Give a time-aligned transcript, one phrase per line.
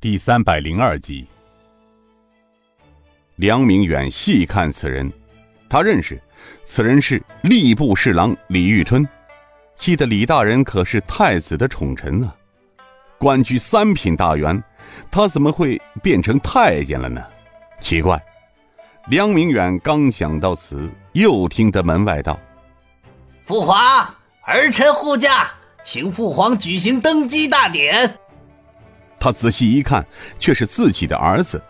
[0.00, 1.26] 第三百零二集，
[3.36, 5.12] 梁明远细看此人，
[5.68, 6.18] 他认识，
[6.64, 9.06] 此人是吏部侍郎李玉春。
[9.74, 12.34] 记得李大人可是太子的宠臣啊，
[13.18, 14.64] 官居三品大员，
[15.10, 17.22] 他怎么会变成太监了呢？
[17.82, 18.18] 奇怪！
[19.08, 22.40] 梁明远刚想到此，又听得门外道
[23.44, 23.78] ：“父皇，
[24.46, 25.50] 儿臣护驾，
[25.82, 28.18] 请父皇举行登基大典。”
[29.20, 30.04] 他仔细一看，
[30.38, 31.62] 却是自己的儿子，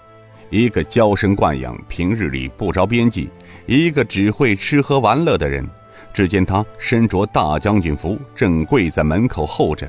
[0.50, 3.28] 一个娇生惯养、平日里不着边际，
[3.66, 5.68] 一个只会吃喝玩乐的人。
[6.12, 9.88] 只见他身着大将军服，正跪在门口候着。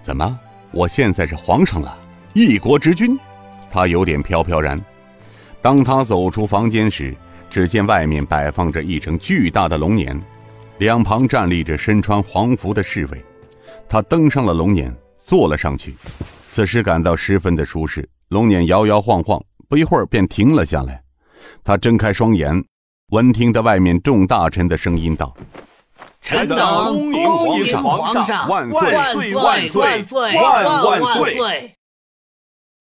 [0.00, 0.38] 怎么，
[0.70, 1.98] 我现在是皇上了，
[2.32, 3.18] 一国之君？
[3.70, 4.78] 他有点飘飘然。
[5.60, 7.14] 当他走出房间时，
[7.50, 10.18] 只见外面摆放着一乘巨大的龙辇，
[10.78, 13.22] 两旁站立着身穿黄服的侍卫。
[13.88, 15.94] 他登上了龙辇，坐了上去。
[16.50, 21.00] 此时感到十分的舒适，龙辇摇摇晃晃，不一会儿便停了下来。
[21.62, 22.64] 他睁开双眼，
[23.12, 25.32] 闻听得外面众大臣的声音道
[26.20, 26.58] ：“臣等
[27.12, 31.00] 恭迎皇上万岁万岁万岁万万
[31.38, 31.76] 岁！”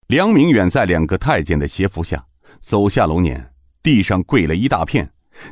[0.09, 2.25] 梁明远在两个太监的协扶下
[2.59, 3.39] 走下龙辇，
[3.83, 5.07] 地上跪了一大片。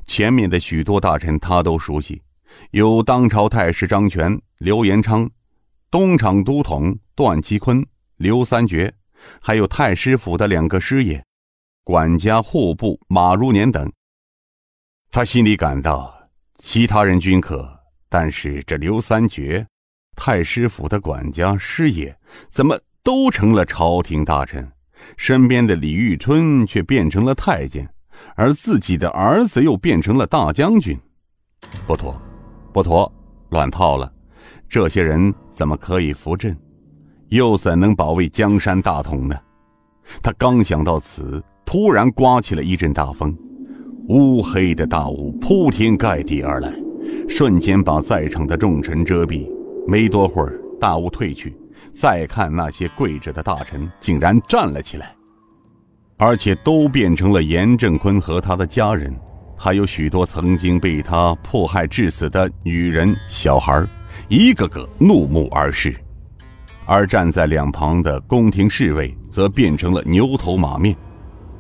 [0.08, 2.24] 前面的许多大臣他都熟悉，
[2.72, 5.30] 有当朝太师张权、刘延昌，
[5.92, 7.86] 东厂都统段其坤。
[8.18, 8.92] 刘三绝，
[9.40, 11.24] 还有太师府的两个师爷，
[11.84, 13.92] 管家户部马如年等。
[15.12, 17.80] 他心里感到，其他人均可，
[18.10, 19.68] 但是这刘三绝、
[20.16, 22.18] 太师府的管家师爷，
[22.50, 24.68] 怎么都成了朝廷大臣？
[25.16, 27.88] 身边的李玉春却变成了太监，
[28.36, 31.00] 而自己的儿子又变成了大将军。
[31.86, 32.20] 不妥，
[32.74, 33.12] 不妥，
[33.50, 34.12] 乱套了！
[34.68, 36.58] 这些人怎么可以扶朕？
[37.30, 39.36] 又怎能保卫江山大统呢？
[40.22, 43.38] 他刚想到此，突然刮起了一阵大风，
[44.08, 46.72] 乌黑的大雾铺天盖地而来，
[47.28, 49.50] 瞬间把在场的众臣遮蔽。
[49.86, 51.58] 没多会儿，大雾退去，
[51.92, 55.14] 再看那些跪着的大臣，竟然站了起来，
[56.16, 59.14] 而且都变成了严正坤和他的家人，
[59.58, 63.86] 还有许多曾经被他迫害致死的女人、小孩，
[64.30, 65.94] 一个个怒目而视。
[66.88, 70.96] 而站在两旁的宫廷侍卫则变成了牛头马面，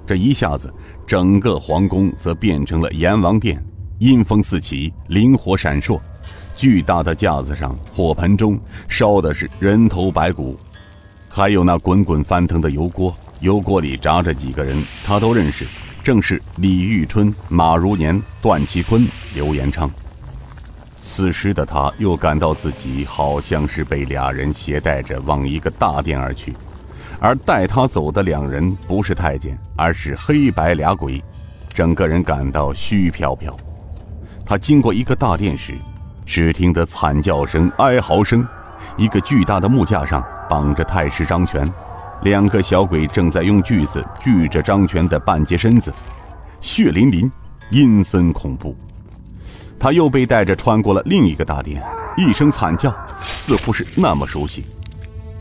[0.05, 0.73] 这一下子，
[1.05, 3.61] 整个皇宫则变成了阎王殿，
[3.99, 5.99] 阴风四起，灵火闪烁，
[6.55, 8.57] 巨大的架子上，火盆中
[8.87, 10.57] 烧的是人头白骨，
[11.27, 15.65] 还有那滚滚翻腾的油锅，油锅里炸着几个人，他都认识，
[16.01, 19.05] 正是李玉春、马如年、段其坤、
[19.35, 19.91] 刘延昌。
[21.07, 26.53] 此时的他又感到自己好像是被俩人携带着往一个大殿而去，
[27.17, 31.23] 而带他走的两人不是太监，而是黑白俩鬼，
[31.69, 33.55] 整个人感到虚飘飘。
[34.45, 35.75] 他经过一个大殿时，
[36.25, 38.45] 只听得惨叫声、哀嚎声。
[38.97, 41.67] 一个巨大的木架上绑着太师张权，
[42.21, 45.91] 两个小鬼正在用锯子锯着张权的半截身子，
[46.59, 47.31] 血淋淋，
[47.71, 48.75] 阴森恐怖。
[49.79, 51.83] 他又被带着穿过了另一个大殿，
[52.17, 52.93] 一声惨叫，
[53.23, 54.65] 似乎是那么熟悉。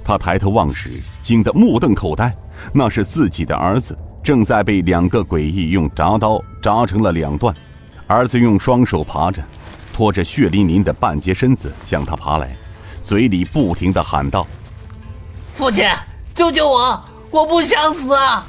[0.04, 2.36] 他抬头望时，惊得目瞪口呆，
[2.72, 7.54] 那是自己的儿子，正在被两个诡异用铡刀铡成了两段。
[8.06, 9.42] 儿子用双手爬着，
[9.92, 12.54] 拖着血淋淋的半截身子向他爬来，
[13.02, 14.46] 嘴里不停地喊道
[15.54, 15.84] ：“父亲，
[16.34, 17.02] 救救我！
[17.30, 18.46] 我不想死啊！”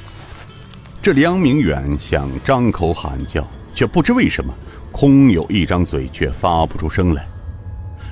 [1.02, 3.44] 这梁明远想张口喊叫，
[3.74, 4.54] 却不知为什么。
[5.00, 7.24] 空有一张嘴，却发不出声来。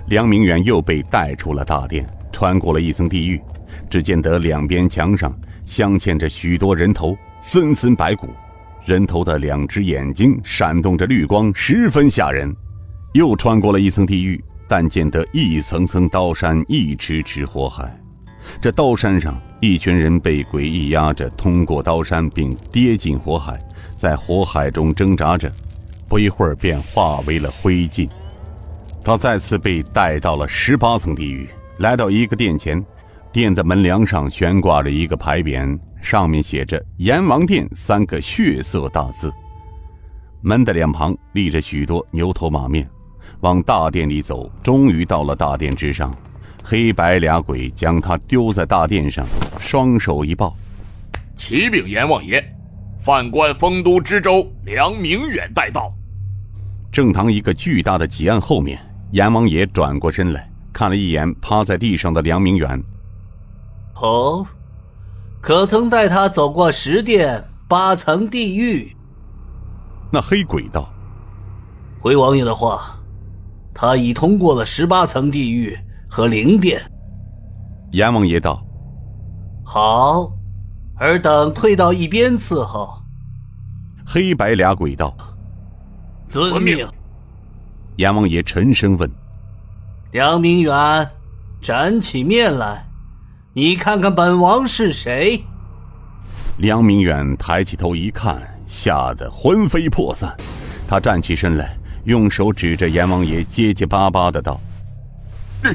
[0.06, 3.42] 梁明远又被带出了大殿，穿过了一层地狱，
[3.90, 8.28] 只见得两边墙上镶嵌着许多人头，森森白骨，
[8.84, 12.54] 人头的两只眼睛闪动着绿光，十分吓人。
[13.14, 18.00] 又穿过了一层地狱，但见得一层层刀山，一池池火海。
[18.60, 23.58] 这刀山上，一群人被诡异压着通过刀山，并跌进火海，
[23.96, 25.50] 在火海中挣扎着。
[26.08, 28.08] 不一会儿便化为了灰烬。
[29.02, 31.48] 他再次被带到了十八层地狱，
[31.78, 32.84] 来到一个殿前，
[33.32, 39.32] 殿的门梁上悬挂着一个牌匾，上面写着“阎王殿”三个血色大字。
[40.40, 42.88] 门的两旁立着许多牛头马面，
[43.40, 46.16] 往大殿里走，终于到了大殿之上。
[46.64, 49.24] 黑白俩鬼将他丢在大殿上，
[49.60, 50.56] 双手一抱
[51.36, 52.44] ：“启禀阎王爷，
[53.06, 55.88] 犯官丰都知州梁明远带到。”
[56.90, 58.80] 正堂一个巨大的几案后面，
[59.12, 62.82] 阎王爷转过身来看了一眼趴在地上的梁明远。
[64.02, 64.44] 哦，
[65.40, 68.96] 可曾带他走过十殿八层地狱？
[70.12, 70.92] 那黑鬼道
[72.02, 72.98] ：“回王爷的话，
[73.72, 75.78] 他已通过了十八层地狱
[76.10, 76.82] 和灵殿。”
[77.92, 78.60] 阎王爷道
[79.64, 80.32] ：“好，
[80.98, 83.02] 尔等退到一边伺候。”
[84.06, 85.16] 黑白俩鬼道
[86.28, 86.86] ：“遵命。”
[87.96, 89.10] 阎王爷沉声问
[90.12, 91.10] ：“梁明远，
[91.60, 92.84] 展起面来。”
[93.54, 95.42] 你看看本王是谁？
[96.58, 100.36] 梁明远抬起头一看，吓得魂飞魄散。
[100.86, 104.60] 他站起身来，用手指着阎王爷，结结巴巴的道
[105.64, 105.70] ：“你、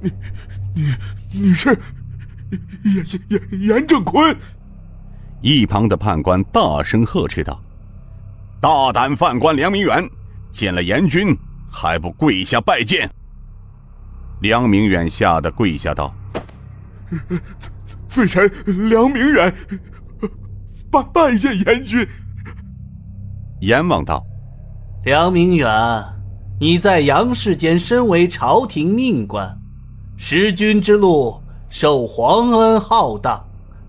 [0.00, 0.10] 你、
[0.74, 0.94] 你、
[1.30, 1.78] 你是
[2.84, 4.36] 严严严正坤？”
[5.42, 7.62] 一旁的判官大声呵斥道
[8.60, 10.08] ：“大胆犯官梁明远，
[10.50, 11.36] 见了阎君
[11.70, 13.10] 还不跪下拜见！”
[14.40, 16.14] 梁明远吓得跪下道。
[18.08, 18.50] 罪臣
[18.88, 19.54] 梁明远
[20.90, 22.06] 拜拜见阎君。
[23.60, 24.24] 阎王道
[25.04, 25.70] ：“梁明远，
[26.58, 29.56] 你在阳世间身为朝廷命官，
[30.16, 33.44] 识君之路，受皇恩浩荡，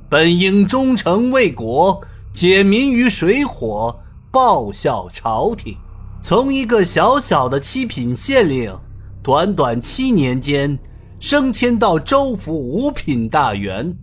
[0.09, 2.01] 本应忠诚为国，
[2.33, 3.99] 解民于水火，
[4.31, 5.77] 报效朝廷。
[6.21, 8.75] 从一个小小的七品县令，
[9.21, 10.77] 短短七年间。”
[11.19, 13.97] 升迁到州府五品大员。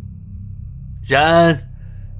[1.06, 1.56] 然，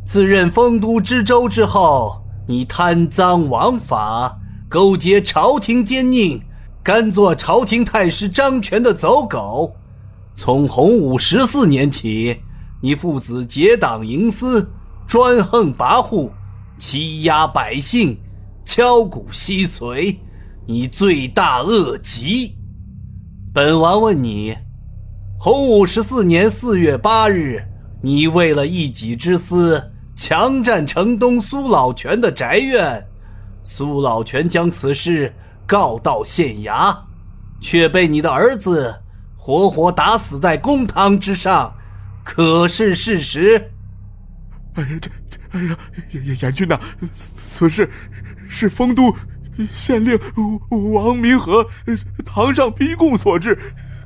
[0.06, 6.41] 自任丰都知州之后，你贪赃枉法，勾结朝廷奸佞，
[6.81, 9.75] 甘做朝廷太师张权的走狗。
[10.34, 12.40] 从洪武十四年起，
[12.82, 14.69] 你父子结党营私，
[15.06, 16.28] 专横跋扈，
[16.76, 18.19] 欺压百姓，
[18.64, 20.16] 敲骨吸髓，
[20.66, 22.56] 你罪大恶极。
[23.52, 24.56] 本王问你。
[25.38, 27.62] 洪武十四年四月八日，
[28.02, 33.06] 你为了一己之私，强占城东苏老泉的宅院，
[33.62, 35.32] 苏老泉将此事
[35.66, 36.96] 告到县衙，
[37.60, 38.94] 却被你的儿子
[39.46, 41.70] 活活打死在公堂之上，
[42.25, 43.70] 可是事实？
[44.73, 45.76] 哎呀，这这，哎呀，
[46.12, 46.81] 严严严君呐，
[47.12, 47.91] 此事
[48.49, 49.14] 是丰都
[49.70, 50.19] 县令
[50.94, 51.69] 王明和
[52.25, 53.58] 堂上逼供所致。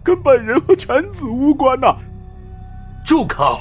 [0.03, 1.97] 跟本人和犬子无关呐！
[3.05, 3.61] 住口！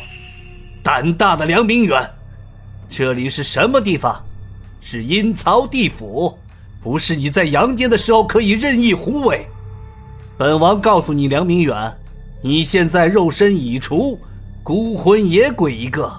[0.82, 2.10] 胆大的梁明远，
[2.90, 4.26] 这里是什么地方？
[4.82, 6.36] 是阴曹地府，
[6.82, 9.48] 不是你在阳间的时候可以任意胡为。
[10.38, 11.92] 本王告诉你，梁明远，
[12.42, 14.20] 你现在肉身已除，
[14.62, 16.12] 孤魂野鬼一个。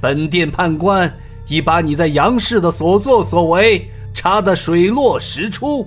[0.00, 1.12] 本殿判官
[1.46, 5.86] 已把你在阳世的所作所为查得水落石出，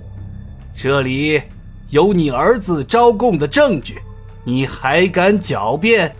[0.72, 1.42] 这里。
[1.90, 4.00] 有你儿子招供的证据，
[4.42, 6.12] 你还敢狡辩？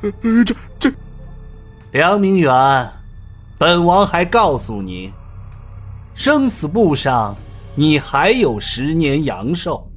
[0.00, 0.92] 这这，
[1.92, 2.88] 梁明远，
[3.58, 5.12] 本王还告诉你，
[6.14, 7.36] 生死簿上
[7.74, 9.89] 你还有十年阳寿。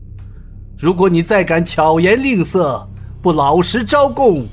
[0.78, 2.88] 如果你再敢巧言令色，
[3.22, 4.46] 不老实招供，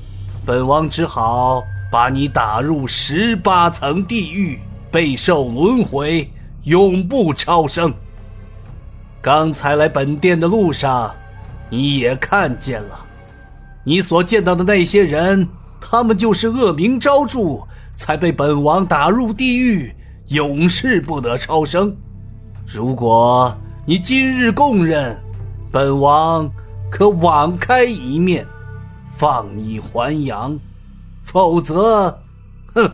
[0.45, 4.59] 本王只好把你打入十八层地狱，
[4.89, 6.31] 备受轮回，
[6.63, 7.93] 永不超生。
[9.21, 11.13] 刚才来本殿的路上，
[11.69, 13.05] 你也看见了，
[13.83, 15.47] 你所见到的那些人，
[15.81, 19.93] 他们就是恶名昭著，才被本王打入地狱，
[20.29, 21.95] 永世不得超生。
[22.65, 23.53] 如果
[23.85, 25.19] 你今日供认，
[25.71, 26.51] 本王
[26.89, 28.45] 可网开一面，
[29.15, 30.57] 放你还阳；
[31.23, 32.19] 否则，
[32.73, 32.91] 哼。